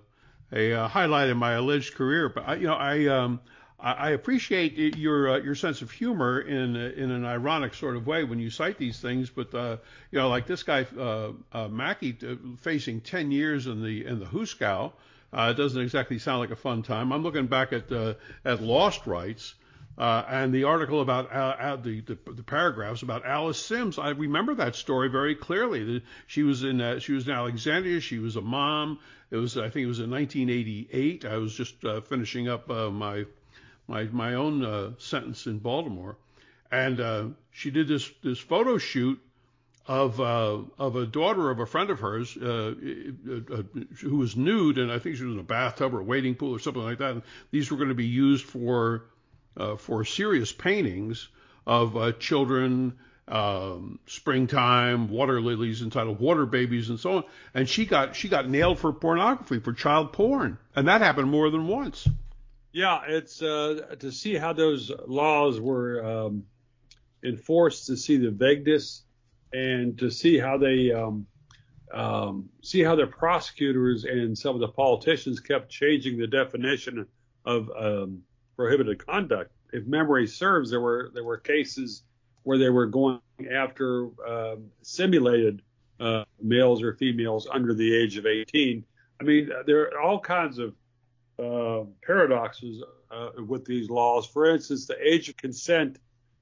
a 0.52 0.74
uh, 0.74 0.88
highlight 0.88 1.30
in 1.30 1.38
my 1.38 1.54
alleged 1.54 1.94
career. 1.94 2.30
But 2.30 2.48
I, 2.48 2.56
you 2.56 2.68
know, 2.68 2.74
I 2.74 3.06
um, 3.06 3.40
I, 3.80 4.10
appreciate 4.12 4.98
your 4.98 5.30
uh, 5.30 5.38
your 5.38 5.54
sense 5.54 5.82
of 5.84 5.92
humor 5.92 6.40
in 6.40 6.76
in 6.76 7.12
an 7.12 7.26
ironic 7.26 7.76
sort 7.76 7.96
of 7.96 8.08
way 8.08 8.24
when 8.24 8.40
you 8.40 8.50
cite 8.50 8.78
these 8.78 9.00
things. 9.00 9.30
But 9.30 9.54
uh, 9.54 9.78
you 10.12 10.20
know, 10.20 10.30
like 10.30 10.48
this 10.48 10.64
guy 10.64 10.88
uh, 10.98 11.34
uh, 11.52 11.68
Mackey 11.68 12.18
uh, 12.28 12.36
facing 12.58 13.02
10 13.02 13.32
years 13.32 13.68
in 13.68 13.84
the 13.84 14.06
in 14.06 14.20
the 14.20 14.26
Hooskow. 14.26 14.94
Uh, 15.34 15.54
it 15.56 15.58
doesn't 15.58 15.82
exactly 15.82 16.20
sound 16.20 16.40
like 16.40 16.52
a 16.52 16.56
fun 16.56 16.84
time. 16.84 17.12
I'm 17.12 17.24
looking 17.24 17.48
back 17.48 17.74
at 17.74 17.92
uh, 17.92 18.14
at 18.46 18.62
Lost 18.62 19.06
Rights, 19.06 19.56
uh, 19.98 20.24
and 20.30 20.54
the 20.54 20.64
article 20.66 21.02
about 21.02 21.32
uh, 21.32 21.76
the, 21.78 22.02
the, 22.02 22.18
the 22.32 22.44
paragraphs 22.44 23.02
about 23.02 23.26
Alice 23.26 23.60
Sims. 23.60 23.98
I 23.98 24.10
remember 24.10 24.56
that 24.56 24.76
story 24.76 25.10
very 25.10 25.36
clearly. 25.36 26.04
She 26.28 26.44
was 26.44 26.64
in 26.64 26.80
uh, 26.80 27.00
she 27.00 27.14
was 27.14 27.28
in 27.28 27.34
Alexandria. 27.34 28.00
She 28.00 28.20
was 28.20 28.36
a 28.36 28.42
mom. 28.42 29.00
It 29.32 29.38
was 29.38 29.58
I 29.58 29.70
think 29.70 29.84
it 29.84 29.88
was 29.88 30.00
in 30.00 30.10
1988. 30.12 31.26
I 31.26 31.38
was 31.38 31.54
just 31.54 31.84
uh, 31.84 32.02
finishing 32.02 32.48
up 32.48 32.70
uh, 32.70 32.90
my 32.90 33.26
my 33.88 34.04
my 34.06 34.36
own 34.36 34.64
uh, 34.64 34.92
sentence 34.98 35.46
in 35.46 35.60
Baltimore, 35.60 36.16
and 36.72 37.36
she 37.52 37.72
did 37.72 37.88
this 37.88 38.10
this 38.24 38.40
photo 38.40 38.78
shoot 38.78 39.20
of 39.88 40.20
uh, 40.20 40.60
of 40.78 40.96
a 40.96 41.06
daughter 41.06 41.50
of 41.50 41.60
a 41.60 41.66
friend 41.66 41.90
of 41.90 42.00
hers 42.00 42.36
uh, 42.36 42.74
uh, 43.54 43.64
who 44.02 44.18
was 44.18 44.36
nude, 44.36 44.78
and 44.78 44.92
I 44.92 45.00
think 45.00 45.16
she 45.16 45.24
was 45.24 45.34
in 45.34 45.40
a 45.40 45.44
bathtub 45.44 45.94
or 45.94 46.02
a 46.02 46.04
wading 46.04 46.36
pool 46.36 46.54
or 46.54 46.60
something 46.60 46.84
like 46.84 46.98
that. 46.98 47.12
And 47.12 47.22
these 47.52 47.72
were 47.72 47.78
going 47.78 47.90
to 47.90 47.96
be 47.96 48.08
used 48.08 48.46
for 48.46 49.06
uh, 49.56 49.78
for 49.78 50.04
serious 50.04 50.52
paintings 50.52 51.30
of 51.66 51.96
uh, 51.96 52.12
children, 52.14 52.98
um, 53.28 54.00
springtime, 54.08 55.10
water 55.10 55.42
lilies 55.42 55.82
entitled 55.82 56.20
Water 56.20 56.46
Babies, 56.46 56.90
and 56.90 57.00
so 57.00 57.18
on. 57.18 57.24
And 57.54 57.68
she 57.68 57.86
got 57.86 58.16
she 58.16 58.28
got 58.28 58.50
nailed 58.50 58.80
for 58.80 58.92
pornography, 58.92 59.60
for 59.60 59.72
child 59.72 60.12
porn, 60.12 60.58
and 60.76 60.90
that 60.90 61.02
happened 61.02 61.30
more 61.30 61.50
than 61.50 61.68
once. 61.68 62.08
Yeah, 62.74 63.02
it's 63.08 63.42
uh, 63.42 63.96
to 64.00 64.12
see 64.12 64.36
how 64.36 64.52
those 64.52 64.92
laws 65.08 65.60
were 65.60 66.06
um, 66.06 66.44
enforced, 67.24 67.88
to 67.88 67.98
see 67.98 68.18
the 68.18 68.32
vagueness, 68.32 69.04
and 69.54 69.98
to 70.00 70.10
see 70.10 70.38
how 70.38 70.58
they 70.58 70.92
um, 70.92 71.26
um, 71.94 72.50
see 72.62 72.84
how 72.84 72.96
the 72.96 73.08
prosecutors 73.08 74.04
and 74.04 74.38
some 74.38 74.56
of 74.56 74.62
the 74.62 74.68
politicians 74.68 75.40
kept 75.40 75.70
changing 75.70 76.18
the 76.18 76.28
definition 76.28 77.06
of 77.46 77.70
um, 77.78 78.22
prohibited 78.56 79.06
conduct. 79.06 79.52
If 79.72 79.86
memory 79.86 80.28
serves, 80.28 80.70
there 80.70 80.82
were 80.82 81.12
there 81.14 81.24
were 81.24 81.38
cases 81.38 82.04
where 82.44 82.58
they 82.58 82.70
were 82.70 82.86
going 82.86 83.20
after 83.52 84.10
um, 84.26 84.66
simulated 84.82 85.62
uh, 86.00 86.24
males 86.42 86.82
or 86.82 86.94
females 86.96 87.48
under 87.52 87.74
the 87.74 87.96
age 87.96 88.18
of 88.18 88.26
18. 88.26 88.86
I 89.20 89.24
mean, 89.24 89.50
there 89.66 89.82
are 89.82 90.02
all 90.02 90.20
kinds 90.20 90.60
of 90.60 90.76
uh, 91.40 91.86
paradoxes 92.06 92.84
uh, 93.12 93.30
with 93.46 93.66
these 93.66 93.90
laws. 93.90 94.26
For 94.26 94.50
instance, 94.50 94.86
the 94.86 94.98
age 95.02 95.30
of 95.30 95.38
consent 95.38 96.00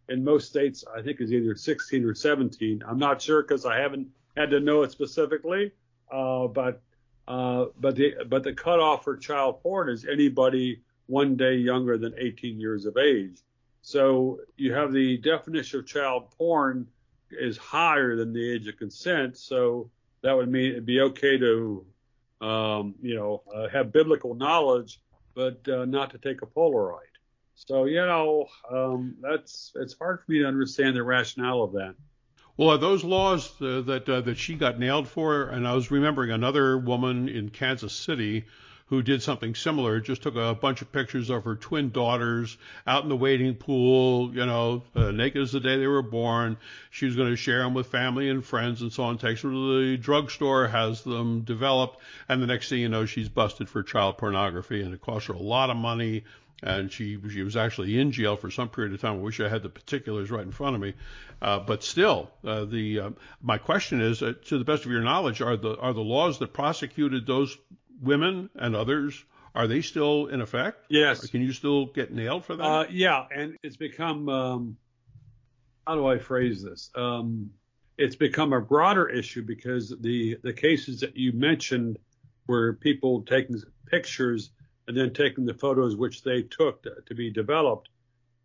in 0.09 0.23
most 0.23 0.49
states, 0.49 0.83
I 0.95 1.01
think, 1.01 1.21
is 1.21 1.33
either 1.33 1.55
16 1.55 2.05
or 2.05 2.13
17. 2.13 2.83
I'm 2.87 2.99
not 2.99 3.21
sure 3.21 3.41
because 3.41 3.65
I 3.65 3.79
haven't 3.79 4.07
had 4.35 4.51
to 4.51 4.59
know 4.59 4.83
it 4.83 4.91
specifically. 4.91 5.71
Uh, 6.11 6.47
but 6.47 6.81
uh, 7.27 7.65
but 7.79 7.95
the 7.95 8.13
but 8.29 8.43
the 8.43 8.53
cutoff 8.53 9.03
for 9.03 9.17
child 9.17 9.61
porn 9.63 9.89
is 9.89 10.05
anybody 10.05 10.81
one 11.07 11.35
day 11.35 11.55
younger 11.55 11.97
than 11.97 12.13
18 12.17 12.59
years 12.59 12.85
of 12.85 12.97
age. 12.97 13.41
So 13.81 14.39
you 14.57 14.73
have 14.73 14.91
the 14.91 15.17
definition 15.17 15.79
of 15.79 15.87
child 15.87 16.31
porn 16.37 16.87
is 17.31 17.57
higher 17.57 18.15
than 18.15 18.33
the 18.33 18.53
age 18.53 18.67
of 18.67 18.77
consent. 18.77 19.37
So 19.37 19.89
that 20.21 20.33
would 20.33 20.49
mean 20.49 20.71
it'd 20.71 20.85
be 20.85 21.01
okay 21.01 21.37
to, 21.37 21.85
um, 22.41 22.95
you 23.01 23.15
know, 23.15 23.43
uh, 23.53 23.67
have 23.69 23.91
biblical 23.91 24.33
knowledge, 24.33 24.99
but 25.35 25.67
uh, 25.67 25.85
not 25.85 26.11
to 26.11 26.17
take 26.17 26.41
a 26.41 26.45
Polaroid. 26.45 27.14
So 27.55 27.85
you 27.85 28.01
know, 28.01 28.47
um, 28.69 29.15
that's 29.21 29.71
it's 29.75 29.97
hard 29.97 30.19
for 30.19 30.31
me 30.31 30.39
to 30.39 30.45
understand 30.45 30.95
the 30.95 31.03
rationale 31.03 31.63
of 31.63 31.73
that. 31.73 31.95
Well, 32.57 32.69
are 32.69 32.77
those 32.77 33.03
laws 33.03 33.49
uh, 33.61 33.81
that 33.81 34.07
uh, 34.07 34.21
that 34.21 34.37
she 34.37 34.55
got 34.55 34.79
nailed 34.79 35.07
for? 35.07 35.43
And 35.43 35.67
I 35.67 35.73
was 35.73 35.91
remembering 35.91 36.31
another 36.31 36.77
woman 36.77 37.27
in 37.27 37.49
Kansas 37.49 37.93
City 37.93 38.45
who 38.87 39.01
did 39.01 39.21
something 39.23 39.55
similar, 39.55 39.99
just 39.99 40.21
took 40.21 40.35
a 40.35 40.53
bunch 40.53 40.81
of 40.81 40.91
pictures 40.91 41.31
of 41.31 41.43
her 41.43 41.55
twin 41.55 41.89
daughters 41.89 42.55
out 42.85 43.01
in 43.01 43.09
the 43.09 43.15
wading 43.15 43.55
pool, 43.55 44.33
you 44.33 44.45
know, 44.45 44.83
uh, 44.95 45.09
naked 45.09 45.41
as 45.41 45.51
the 45.53 45.59
day 45.59 45.77
they 45.77 45.87
were 45.87 46.03
born. 46.03 46.55
She 46.91 47.07
was 47.07 47.15
going 47.15 47.31
to 47.31 47.35
share 47.35 47.63
them 47.63 47.73
with 47.73 47.87
family 47.87 48.29
and 48.29 48.45
friends 48.45 48.83
and 48.83 48.93
so 48.93 49.03
on. 49.03 49.17
Takes 49.17 49.41
them 49.41 49.53
to 49.53 49.91
the 49.91 49.97
drugstore, 49.97 50.67
has 50.67 51.03
them 51.03 51.41
developed, 51.41 51.99
and 52.29 52.41
the 52.41 52.47
next 52.47 52.69
thing 52.69 52.79
you 52.79 52.89
know, 52.89 53.07
she's 53.07 53.27
busted 53.27 53.69
for 53.69 53.81
child 53.81 54.19
pornography, 54.19 54.83
and 54.83 54.93
it 54.93 55.01
cost 55.01 55.27
her 55.27 55.33
a 55.33 55.37
lot 55.37 55.71
of 55.71 55.77
money. 55.77 56.23
And 56.63 56.91
she 56.91 57.19
she 57.29 57.43
was 57.43 57.55
actually 57.55 57.99
in 57.99 58.11
jail 58.11 58.37
for 58.37 58.49
some 58.49 58.69
period 58.69 58.93
of 58.93 59.01
time. 59.01 59.15
I 59.15 59.17
wish 59.17 59.39
I 59.39 59.49
had 59.49 59.61
the 59.61 59.69
particulars 59.69 60.31
right 60.31 60.43
in 60.43 60.51
front 60.51 60.75
of 60.75 60.81
me, 60.81 60.93
uh, 61.41 61.59
but 61.59 61.83
still, 61.83 62.31
uh, 62.45 62.65
the 62.65 62.99
uh, 62.99 63.09
my 63.41 63.57
question 63.57 64.01
is, 64.01 64.23
uh, 64.23 64.33
to 64.45 64.57
the 64.57 64.63
best 64.63 64.85
of 64.85 64.91
your 64.91 65.01
knowledge, 65.01 65.41
are 65.41 65.57
the 65.57 65.77
are 65.77 65.93
the 65.93 66.01
laws 66.01 66.39
that 66.39 66.53
prosecuted 66.53 67.27
those 67.27 67.55
women 68.01 68.49
and 68.55 68.75
others 68.75 69.23
are 69.55 69.67
they 69.67 69.81
still 69.81 70.27
in 70.27 70.41
effect? 70.41 70.85
Yes. 70.89 71.27
Can 71.27 71.41
you 71.41 71.53
still 71.53 71.85
get 71.85 72.11
nailed 72.11 72.43
for 72.43 72.57
that? 72.57 72.63
Uh, 72.63 72.85
yeah, 72.89 73.25
and 73.33 73.57
it's 73.63 73.77
become 73.77 74.27
um, 74.27 74.77
how 75.87 75.95
do 75.95 76.05
I 76.05 76.17
phrase 76.17 76.61
this? 76.61 76.91
Um, 76.93 77.51
it's 77.97 78.17
become 78.17 78.51
a 78.51 78.59
broader 78.59 79.07
issue 79.07 79.43
because 79.43 79.93
the 79.97 80.37
the 80.43 80.53
cases 80.53 80.99
that 80.99 81.15
you 81.15 81.31
mentioned 81.31 81.97
were 82.47 82.73
people 82.73 83.21
taking 83.21 83.61
pictures 83.87 84.51
and 84.87 84.95
then 84.95 85.13
taking 85.13 85.45
the 85.45 85.53
photos 85.53 85.95
which 85.95 86.23
they 86.23 86.41
took 86.43 86.83
to, 86.83 86.95
to 87.07 87.15
be 87.15 87.31
developed. 87.31 87.89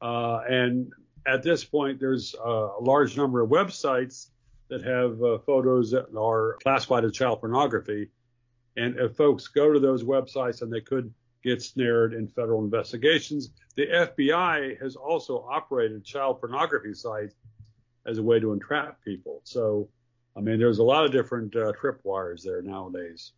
Uh, 0.00 0.40
and 0.48 0.92
at 1.26 1.42
this 1.42 1.64
point, 1.64 2.00
there's 2.00 2.34
a 2.34 2.70
large 2.80 3.16
number 3.16 3.42
of 3.42 3.50
websites 3.50 4.28
that 4.68 4.82
have 4.82 5.22
uh, 5.22 5.38
photos 5.38 5.90
that 5.90 6.06
are 6.16 6.56
classified 6.62 7.04
as 7.04 7.12
child 7.12 7.40
pornography 7.40 8.08
and 8.76 8.96
if 8.98 9.16
folks 9.16 9.48
go 9.48 9.72
to 9.72 9.80
those 9.80 10.04
websites 10.04 10.62
and 10.62 10.72
they 10.72 10.80
could 10.80 11.12
get 11.42 11.62
snared 11.62 12.14
in 12.14 12.28
federal 12.28 12.62
investigations, 12.62 13.50
the 13.76 13.86
FBI 13.86 14.80
has 14.80 14.96
also 14.96 15.46
operated 15.50 16.04
child 16.04 16.40
pornography 16.40 16.94
sites 16.94 17.34
as 18.06 18.18
a 18.18 18.22
way 18.22 18.38
to 18.40 18.52
entrap 18.52 19.02
people. 19.04 19.40
So, 19.44 19.88
I 20.36 20.40
mean, 20.40 20.58
there's 20.58 20.78
a 20.78 20.84
lot 20.84 21.04
of 21.04 21.12
different 21.12 21.54
uh, 21.56 21.72
tripwires 21.72 22.42
there 22.42 22.62
nowadays. 22.62 23.32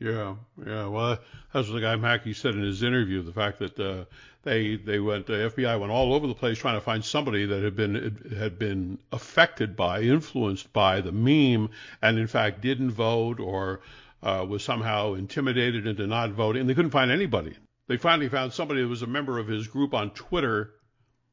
Yeah, 0.00 0.36
yeah. 0.64 0.86
Well, 0.86 1.18
that's 1.52 1.68
what 1.68 1.74
the 1.74 1.80
guy 1.80 1.96
Mackey 1.96 2.32
said 2.32 2.54
in 2.54 2.62
his 2.62 2.84
interview. 2.84 3.22
The 3.22 3.32
fact 3.32 3.58
that 3.58 3.78
uh, 3.80 4.04
they 4.44 4.76
they 4.76 5.00
went, 5.00 5.26
the 5.26 5.52
FBI 5.54 5.78
went 5.78 5.90
all 5.90 6.14
over 6.14 6.28
the 6.28 6.34
place 6.34 6.58
trying 6.58 6.76
to 6.76 6.80
find 6.80 7.04
somebody 7.04 7.46
that 7.46 7.62
had 7.64 7.74
been 7.74 8.34
had 8.38 8.58
been 8.60 8.98
affected 9.10 9.74
by, 9.74 10.02
influenced 10.02 10.72
by 10.72 11.00
the 11.00 11.10
meme, 11.10 11.70
and 12.00 12.16
in 12.16 12.28
fact 12.28 12.60
didn't 12.60 12.92
vote 12.92 13.40
or 13.40 13.80
uh, 14.22 14.46
was 14.48 14.62
somehow 14.62 15.14
intimidated 15.14 15.86
into 15.86 16.06
not 16.06 16.30
voting, 16.30 16.60
and 16.60 16.70
they 16.70 16.74
couldn't 16.74 16.92
find 16.92 17.10
anybody. 17.10 17.56
They 17.88 17.96
finally 17.96 18.28
found 18.28 18.52
somebody 18.52 18.82
that 18.82 18.88
was 18.88 19.02
a 19.02 19.06
member 19.08 19.38
of 19.38 19.48
his 19.48 19.66
group 19.66 19.94
on 19.94 20.10
Twitter 20.10 20.74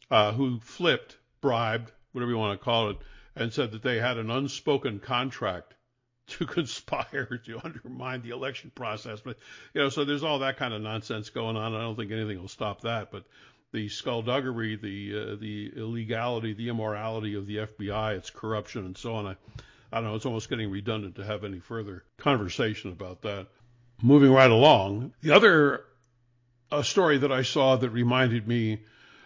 uh, 0.09 0.31
who 0.31 0.59
flipped, 0.59 1.17
bribed, 1.41 1.91
whatever 2.13 2.31
you 2.31 2.37
want 2.37 2.59
to 2.59 2.63
call 2.63 2.89
it, 2.89 2.97
and 3.35 3.53
said 3.53 3.71
that 3.71 3.83
they 3.83 3.97
had 3.97 4.17
an 4.17 4.31
unspoken 4.31 4.99
contract 4.99 5.75
to 6.27 6.45
conspire 6.45 7.39
to 7.45 7.59
undermine 7.63 8.21
the 8.21 8.31
election 8.31 8.71
process. 8.73 9.21
But 9.21 9.37
you 9.73 9.81
know, 9.81 9.89
so 9.89 10.05
there's 10.05 10.23
all 10.23 10.39
that 10.39 10.57
kind 10.57 10.73
of 10.73 10.81
nonsense 10.81 11.29
going 11.29 11.57
on. 11.57 11.73
I 11.73 11.81
don't 11.81 11.95
think 11.95 12.11
anything 12.11 12.39
will 12.39 12.47
stop 12.47 12.81
that. 12.81 13.11
But 13.11 13.25
the 13.71 13.89
skullduggery, 13.89 14.75
the 14.75 15.33
uh, 15.33 15.35
the 15.35 15.73
illegality, 15.75 16.53
the 16.53 16.69
immorality 16.69 17.35
of 17.35 17.45
the 17.47 17.57
FBI, 17.57 18.17
its 18.17 18.29
corruption, 18.29 18.85
and 18.85 18.97
so 18.97 19.15
on. 19.15 19.27
I, 19.27 19.35
I 19.91 20.01
don't 20.01 20.05
know, 20.09 20.15
it's 20.15 20.25
almost 20.25 20.49
getting 20.49 20.71
redundant 20.71 21.15
to 21.15 21.23
have 21.23 21.43
any 21.43 21.59
further 21.59 22.03
conversation 22.17 22.91
about 22.91 23.21
that. 23.21 23.47
Moving 24.01 24.31
right 24.31 24.51
along, 24.51 25.13
the 25.21 25.31
other 25.31 25.85
a 26.71 26.83
story 26.83 27.19
that 27.19 27.31
I 27.31 27.43
saw 27.43 27.77
that 27.77 27.89
reminded 27.89 28.47
me 28.47 28.79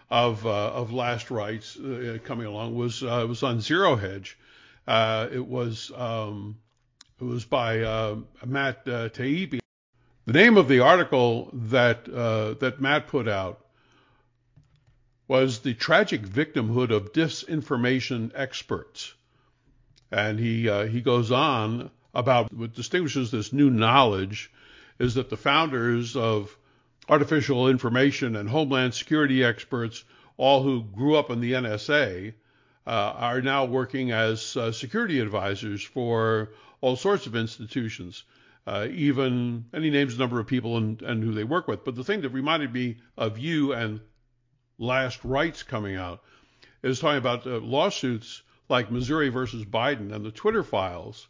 of 0.09 0.45
uh, 0.45 0.49
of 0.49 0.91
last 0.91 1.31
rights 1.31 1.77
uh, 1.77 2.17
coming 2.23 2.45
along 2.45 2.75
was 2.75 3.03
uh, 3.03 3.25
was 3.27 3.43
on 3.43 3.61
Zero 3.61 3.95
Hedge. 3.95 4.37
Uh, 4.87 5.27
it 5.31 5.45
was 5.45 5.91
um, 5.95 6.57
it 7.19 7.23
was 7.23 7.45
by 7.45 7.81
uh, 7.81 8.17
Matt 8.45 8.81
uh, 8.88 9.09
Taibbi. 9.09 9.59
The 10.25 10.33
name 10.33 10.57
of 10.57 10.67
the 10.67 10.81
article 10.81 11.49
that 11.53 12.05
that 12.05 12.79
Matt 12.79 13.07
put 13.07 13.27
out 13.27 13.65
was 15.27 15.59
the 15.59 15.73
tragic 15.73 16.21
victimhood 16.21 16.91
of 16.91 17.13
disinformation 17.13 18.31
experts, 18.35 19.13
and 20.11 20.39
he 20.39 20.69
he 20.88 21.01
goes 21.01 21.31
on 21.31 21.89
about 22.13 22.53
what 22.53 22.73
distinguishes 22.73 23.31
this 23.31 23.53
new 23.53 23.69
knowledge 23.69 24.51
is 24.99 25.15
that 25.15 25.29
the 25.29 25.38
founders 25.38 26.15
of 26.15 26.55
artificial 27.07 27.69
information 27.69 28.35
and 28.35 28.49
homeland 28.49 28.93
security 28.93 29.43
experts, 29.43 30.03
all 30.38 30.61
who 30.61 30.83
grew 30.83 31.15
up 31.15 31.31
in 31.31 31.39
the 31.39 31.53
NSA, 31.53 32.33
uh, 32.85 32.89
are 32.89 33.41
now 33.41 33.65
working 33.65 34.11
as 34.11 34.55
uh, 34.57 34.71
security 34.71 35.19
advisors 35.19 35.81
for 35.81 36.49
all 36.81 36.95
sorts 36.95 37.25
of 37.27 37.36
institutions. 37.36 38.24
Uh, 38.67 38.88
even 38.91 39.65
and 39.74 39.83
he 39.83 39.89
names 39.89 40.15
a 40.15 40.19
number 40.19 40.39
of 40.39 40.45
people 40.45 40.77
and, 40.77 41.01
and 41.01 41.24
who 41.24 41.33
they 41.33 41.43
work 41.43 41.67
with. 41.67 41.83
But 41.83 41.95
the 41.95 42.03
thing 42.03 42.21
that 42.21 42.29
reminded 42.29 42.74
me 42.74 42.98
of 43.17 43.39
you 43.39 43.74
and 43.74 44.00
Last 44.77 45.24
Rights 45.24 45.63
coming 45.63 45.95
out 45.95 46.21
is 46.83 47.00
talking 47.00 47.17
about 47.17 47.48
uh, 47.48 47.59
lawsuits 47.59 48.43
like 48.69 48.91
Missouri 48.91 49.29
versus 49.29 49.65
Biden 49.65 50.13
and 50.13 50.24
the 50.24 50.31
Twitter 50.31 50.63
files 50.63 51.27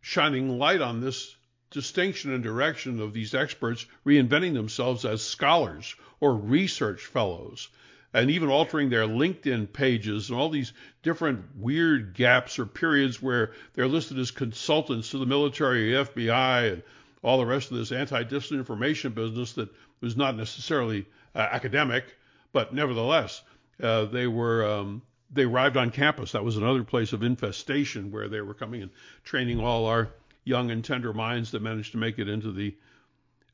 shining 0.00 0.58
light 0.58 0.80
on 0.80 1.00
this 1.00 1.36
distinction 1.70 2.32
and 2.32 2.42
direction 2.42 3.00
of 3.00 3.12
these 3.12 3.34
experts 3.34 3.86
reinventing 4.04 4.54
themselves 4.54 5.04
as 5.04 5.22
scholars 5.22 5.94
or 6.20 6.34
research 6.34 7.06
fellows 7.06 7.68
and 8.14 8.30
even 8.30 8.48
altering 8.48 8.90
their 8.90 9.06
LinkedIn 9.06 9.72
pages 9.72 10.28
and 10.28 10.38
all 10.38 10.48
these 10.48 10.72
different 11.02 11.44
weird 11.56 12.14
gaps 12.14 12.58
or 12.58 12.66
periods 12.66 13.22
where 13.22 13.52
they're 13.74 13.88
listed 13.88 14.18
as 14.18 14.30
consultants 14.30 15.10
to 15.10 15.18
the 15.18 15.26
military, 15.26 15.92
FBI, 15.92 16.72
and 16.72 16.82
all 17.22 17.38
the 17.38 17.46
rest 17.46 17.70
of 17.70 17.76
this 17.78 17.92
anti-disinformation 17.92 19.14
business 19.14 19.52
that 19.54 19.68
was 20.00 20.16
not 20.16 20.36
necessarily 20.36 21.06
uh, 21.34 21.38
academic, 21.38 22.04
but 22.52 22.74
nevertheless, 22.74 23.42
uh, 23.82 24.04
they 24.04 24.26
were 24.26 24.66
um, 24.66 25.02
they 25.32 25.44
arrived 25.44 25.78
on 25.78 25.90
campus. 25.90 26.32
That 26.32 26.44
was 26.44 26.58
another 26.58 26.84
place 26.84 27.14
of 27.14 27.22
infestation 27.22 28.10
where 28.10 28.28
they 28.28 28.42
were 28.42 28.54
coming 28.54 28.82
and 28.82 28.90
training 29.24 29.60
all 29.60 29.86
our 29.86 30.10
young 30.44 30.70
and 30.70 30.84
tender 30.84 31.12
minds 31.14 31.52
that 31.52 31.62
managed 31.62 31.92
to 31.92 31.98
make 31.98 32.18
it 32.18 32.28
into 32.28 32.52
the 32.52 32.74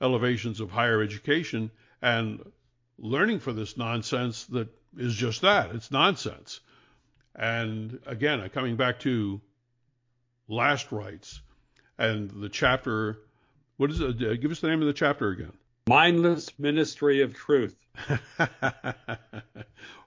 elevations 0.00 0.60
of 0.60 0.70
higher 0.70 1.02
education 1.02 1.70
and 2.02 2.40
learning 2.98 3.40
for 3.40 3.52
this 3.52 3.76
nonsense 3.76 4.44
that 4.46 4.68
is 4.96 5.14
just 5.14 5.42
that 5.42 5.74
it's 5.74 5.90
nonsense. 5.90 6.60
And 7.34 8.00
again, 8.06 8.48
coming 8.50 8.76
back 8.76 9.00
to 9.00 9.40
last 10.48 10.90
rights 10.90 11.40
and 11.98 12.30
the 12.30 12.48
chapter, 12.48 13.18
what 13.76 13.90
is 13.90 14.00
it? 14.00 14.22
Uh, 14.22 14.34
give 14.34 14.50
us 14.50 14.60
the 14.60 14.68
name 14.68 14.80
of 14.80 14.86
the 14.86 14.92
chapter 14.92 15.28
again. 15.28 15.52
Mindless 15.88 16.58
Ministry 16.58 17.22
of 17.22 17.34
Truth. 17.34 17.76
well, 18.38 18.48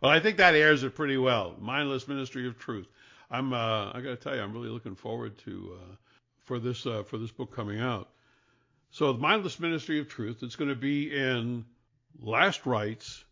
I 0.04 0.20
think 0.20 0.38
that 0.38 0.54
airs 0.56 0.84
it 0.84 0.96
pretty 0.96 1.18
well. 1.18 1.56
Mindless 1.60 2.08
Ministry 2.08 2.48
of 2.48 2.60
Truth. 2.60 2.88
I'm, 3.32 3.54
uh, 3.54 3.92
I 3.94 4.02
got 4.02 4.10
to 4.10 4.16
tell 4.18 4.36
you, 4.36 4.42
I'm 4.42 4.54
really 4.54 4.70
looking 4.70 4.96
forward 4.96 5.38
to 5.40 5.78
uh, 5.80 5.96
for 6.44 6.60
this 6.60 6.86
uh, 6.86 7.04
for 7.04 7.18
this 7.18 7.32
book 7.32 7.56
coming 7.56 7.80
out. 7.80 8.10
So, 8.92 9.14
the 9.14 9.20
Mindless 9.20 9.60
Ministry 9.60 10.00
of 10.00 10.10
Truth. 10.10 10.44
It's 10.44 10.58
going 10.58 10.70
to 10.70 10.76
be 10.76 11.16
in 11.16 11.66
Last 12.20 12.66
Rights, 12.66 13.24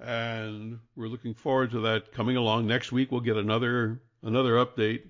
and 0.00 0.78
we're 0.96 1.08
looking 1.08 1.34
forward 1.34 1.72
to 1.72 1.80
that 1.80 2.12
coming 2.12 2.36
along. 2.36 2.66
Next 2.66 2.92
week, 2.92 3.12
we'll 3.12 3.20
get 3.20 3.36
another 3.36 4.00
another 4.22 4.54
update 4.54 5.02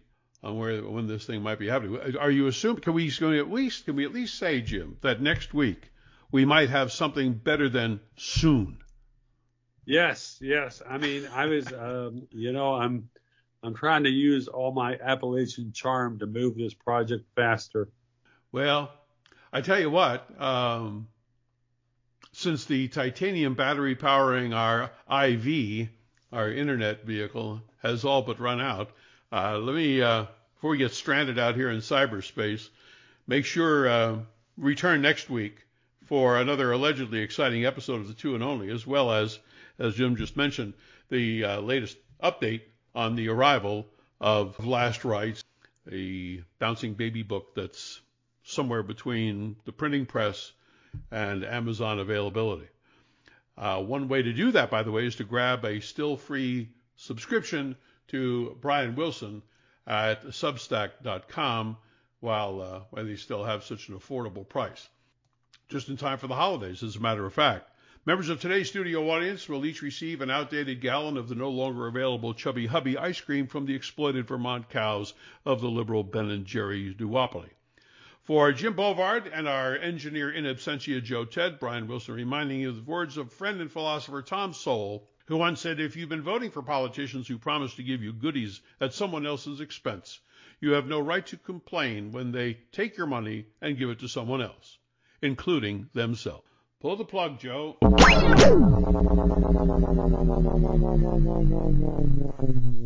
on 0.42 0.58
where 0.58 0.82
when 0.82 1.06
this 1.06 1.24
thing 1.24 1.42
might 1.42 1.58
be 1.58 1.68
happening. 1.68 2.16
Are 2.18 2.30
you 2.30 2.46
assuming? 2.46 2.82
Can 2.82 2.94
we 2.94 3.10
can 3.10 3.30
we 3.30 3.38
at 3.38 3.50
least 3.50 3.84
can 3.84 3.96
we 3.96 4.04
at 4.04 4.12
least 4.12 4.38
say, 4.38 4.60
Jim, 4.60 4.96
that 5.02 5.20
next 5.20 5.54
week 5.54 5.92
we 6.32 6.46
might 6.46 6.70
have 6.70 6.90
something 6.90 7.34
better 7.34 7.68
than 7.68 8.00
soon. 8.16 8.78
Yes, 9.84 10.38
yes. 10.40 10.82
I 10.88 10.98
mean, 10.98 11.28
I 11.32 11.46
was, 11.46 11.70
um, 11.72 12.26
you 12.30 12.52
know, 12.52 12.74
I'm, 12.74 13.10
I'm 13.62 13.74
trying 13.74 14.04
to 14.04 14.10
use 14.10 14.48
all 14.48 14.72
my 14.72 14.96
Appalachian 14.96 15.72
charm 15.72 16.18
to 16.20 16.26
move 16.26 16.56
this 16.56 16.74
project 16.74 17.26
faster. 17.36 17.88
Well, 18.50 18.90
I 19.52 19.60
tell 19.60 19.78
you 19.78 19.90
what, 19.90 20.26
um, 20.40 21.08
since 22.42 22.64
the 22.64 22.88
titanium 22.88 23.54
battery 23.54 23.94
powering 23.94 24.52
our 24.52 24.90
IV, 25.08 25.88
our 26.32 26.50
internet 26.50 27.04
vehicle, 27.04 27.62
has 27.82 28.04
all 28.04 28.22
but 28.22 28.40
run 28.40 28.60
out, 28.60 28.90
uh, 29.30 29.56
let 29.58 29.76
me, 29.76 30.02
uh, 30.02 30.26
before 30.54 30.70
we 30.70 30.78
get 30.78 30.92
stranded 30.92 31.38
out 31.38 31.54
here 31.54 31.70
in 31.70 31.78
cyberspace, 31.78 32.68
make 33.28 33.44
sure 33.44 33.88
uh, 33.88 34.18
return 34.56 35.00
next 35.00 35.30
week 35.30 35.56
for 36.06 36.36
another 36.36 36.72
allegedly 36.72 37.20
exciting 37.20 37.64
episode 37.64 38.00
of 38.00 38.08
the 38.08 38.14
Two 38.14 38.34
and 38.34 38.42
Only, 38.42 38.70
as 38.70 38.84
well 38.84 39.12
as, 39.12 39.38
as 39.78 39.94
Jim 39.94 40.16
just 40.16 40.36
mentioned, 40.36 40.74
the 41.10 41.44
uh, 41.44 41.60
latest 41.60 41.96
update 42.22 42.62
on 42.92 43.14
the 43.14 43.28
arrival 43.28 43.86
of 44.20 44.66
Last 44.66 45.04
Rights, 45.04 45.44
a 45.90 46.42
bouncing 46.58 46.94
baby 46.94 47.22
book 47.22 47.54
that's 47.54 48.00
somewhere 48.42 48.82
between 48.82 49.54
the 49.64 49.72
printing 49.72 50.06
press 50.06 50.52
and 51.10 51.44
Amazon 51.44 51.98
availability. 51.98 52.68
Uh, 53.56 53.82
one 53.82 54.08
way 54.08 54.22
to 54.22 54.32
do 54.32 54.50
that, 54.52 54.70
by 54.70 54.82
the 54.82 54.90
way, 54.90 55.06
is 55.06 55.16
to 55.16 55.24
grab 55.24 55.64
a 55.64 55.80
still 55.80 56.16
free 56.16 56.70
subscription 56.96 57.76
to 58.08 58.56
Brian 58.60 58.94
Wilson 58.94 59.42
at 59.86 60.24
substack.com 60.26 61.76
while, 62.20 62.60
uh, 62.60 62.80
while 62.90 63.04
they 63.04 63.16
still 63.16 63.44
have 63.44 63.64
such 63.64 63.88
an 63.88 63.98
affordable 63.98 64.48
price 64.48 64.88
just 65.72 65.88
in 65.88 65.96
time 65.96 66.18
for 66.18 66.26
the 66.26 66.34
holidays, 66.34 66.82
as 66.82 66.96
a 66.96 67.00
matter 67.00 67.24
of 67.24 67.32
fact. 67.32 67.70
Members 68.04 68.28
of 68.28 68.38
today's 68.40 68.68
studio 68.68 69.08
audience 69.10 69.48
will 69.48 69.64
each 69.64 69.80
receive 69.80 70.20
an 70.20 70.30
outdated 70.30 70.82
gallon 70.82 71.16
of 71.16 71.28
the 71.28 71.34
no 71.34 71.48
longer 71.48 71.86
available 71.86 72.34
Chubby 72.34 72.66
Hubby 72.66 72.98
ice 72.98 73.20
cream 73.20 73.46
from 73.46 73.64
the 73.64 73.74
exploited 73.74 74.28
Vermont 74.28 74.68
cows 74.68 75.14
of 75.46 75.62
the 75.62 75.70
liberal 75.70 76.04
Ben 76.04 76.28
and 76.28 76.44
Jerry 76.44 76.94
duopoly. 76.94 77.48
For 78.24 78.52
Jim 78.52 78.74
Bovard 78.74 79.30
and 79.32 79.48
our 79.48 79.76
engineer 79.76 80.30
in 80.30 80.44
absentia 80.44 81.02
Joe 81.02 81.24
Ted, 81.24 81.58
Brian 81.58 81.86
Wilson 81.86 82.14
reminding 82.14 82.60
you 82.60 82.68
of 82.70 82.76
the 82.76 82.82
words 82.90 83.16
of 83.16 83.32
friend 83.32 83.60
and 83.60 83.70
philosopher 83.70 84.22
Tom 84.22 84.52
Sowell, 84.52 85.08
who 85.26 85.36
once 85.36 85.60
said, 85.60 85.80
if 85.80 85.96
you've 85.96 86.08
been 86.08 86.22
voting 86.22 86.50
for 86.50 86.62
politicians 86.62 87.26
who 87.26 87.38
promise 87.38 87.74
to 87.74 87.82
give 87.82 88.02
you 88.02 88.12
goodies 88.12 88.60
at 88.80 88.94
someone 88.94 89.26
else's 89.26 89.60
expense, 89.60 90.20
you 90.60 90.72
have 90.72 90.86
no 90.86 91.00
right 91.00 91.26
to 91.26 91.36
complain 91.36 92.12
when 92.12 92.32
they 92.32 92.58
take 92.70 92.96
your 92.96 93.06
money 93.06 93.46
and 93.60 93.78
give 93.78 93.90
it 93.90 93.98
to 94.00 94.08
someone 94.08 94.40
else 94.40 94.78
including 95.22 95.88
themselves. 95.94 96.44
Pull 96.80 96.96
the 96.96 97.04
plug, 97.04 97.38
Joe. 97.38 97.76